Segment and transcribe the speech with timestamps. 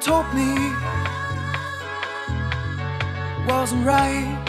[0.00, 0.54] told me
[3.48, 4.44] wasn't right.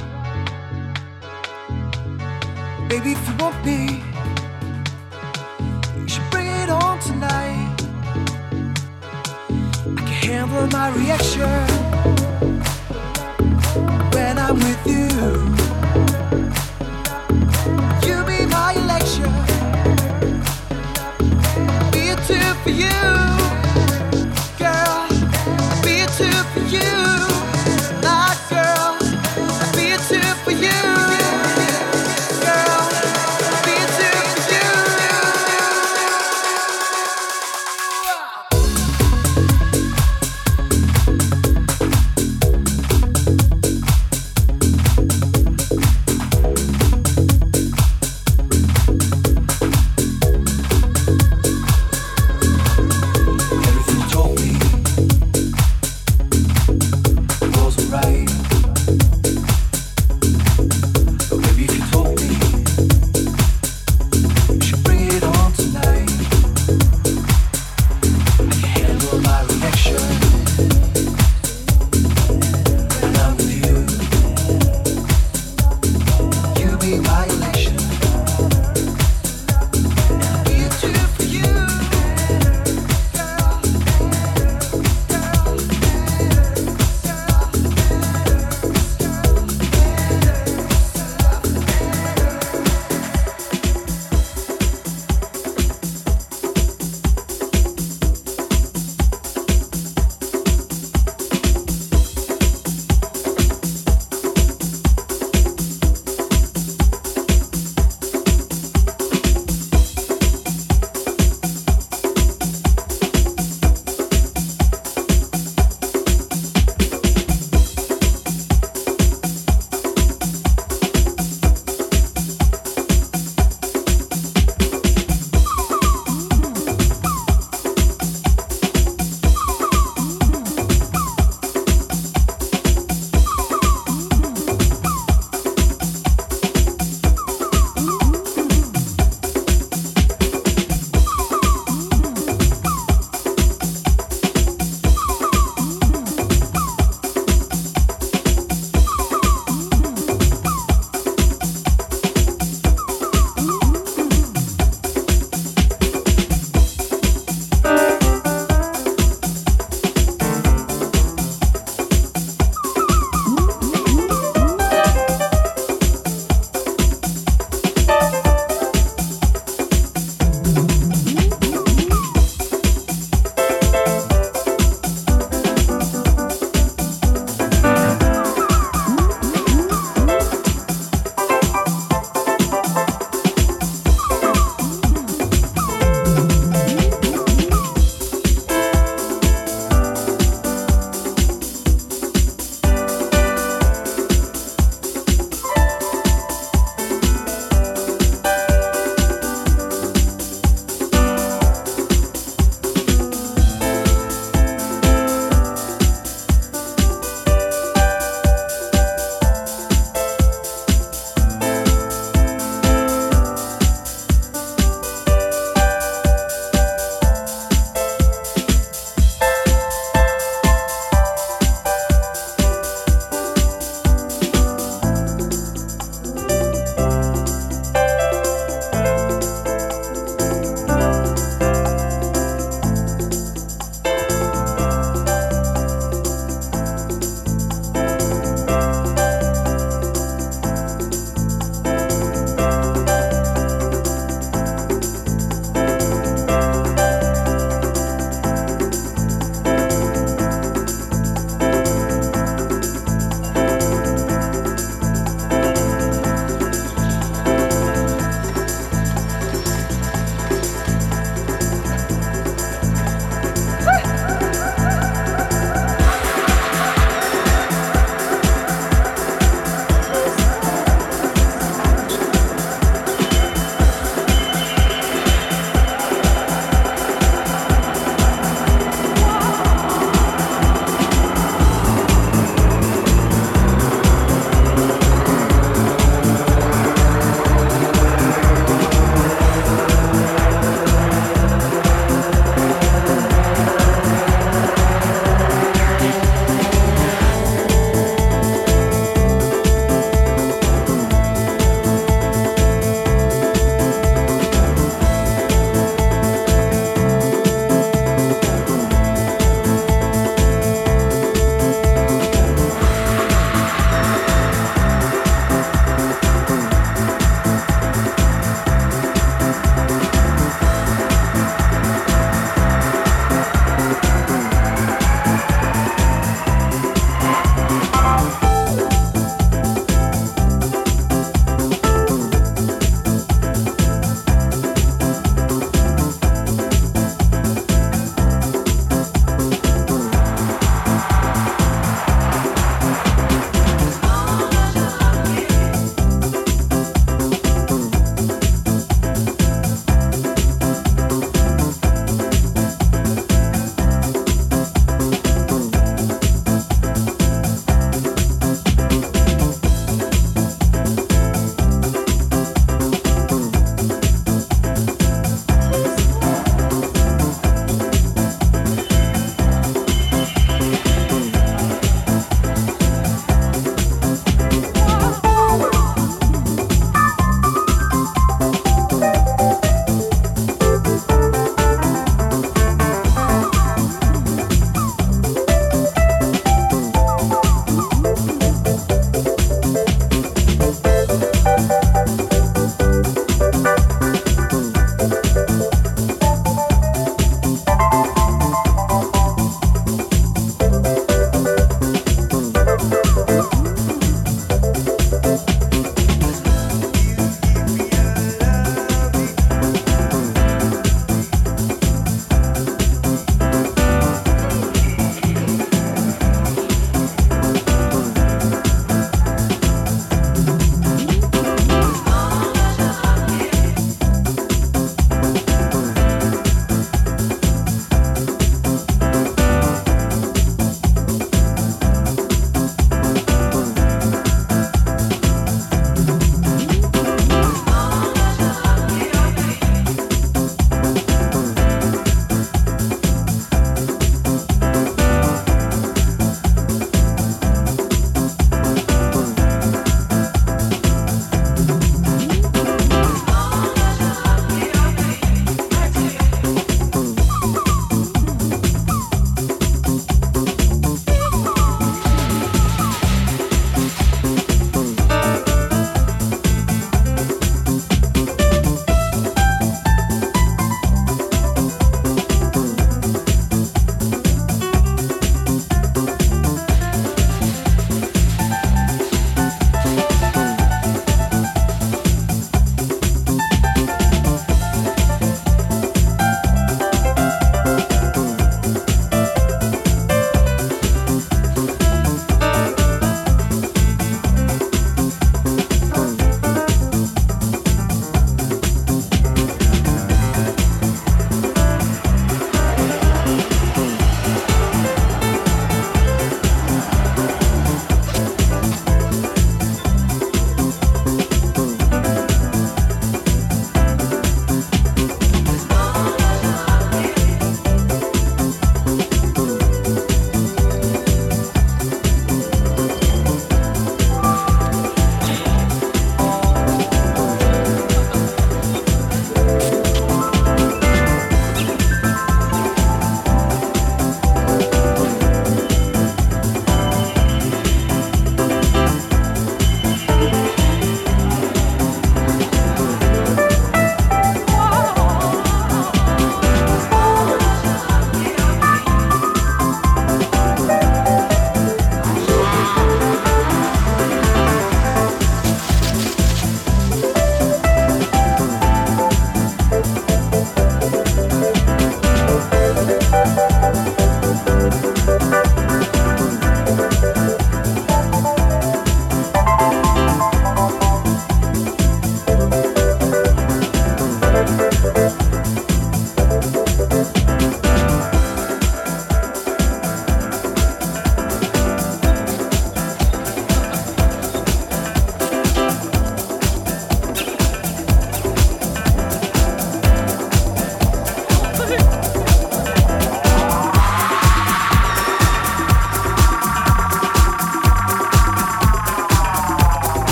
[2.88, 4.04] Baby, if you want me,
[5.97, 7.76] you should bring it on tonight.
[9.97, 11.68] I can handle my reaction
[14.14, 15.59] when I'm with you.